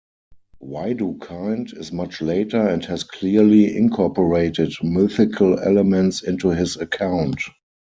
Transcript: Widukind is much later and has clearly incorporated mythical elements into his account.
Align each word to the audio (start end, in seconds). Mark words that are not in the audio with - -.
Widukind 0.63 1.77
is 1.77 1.91
much 1.91 2.23
later 2.23 2.57
and 2.57 2.83
has 2.85 3.03
clearly 3.03 3.77
incorporated 3.77 4.73
mythical 4.81 5.59
elements 5.59 6.23
into 6.23 6.49
his 6.49 6.75
account. 6.75 7.39